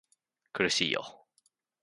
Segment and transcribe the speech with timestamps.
[0.51, 1.27] 苦しいよ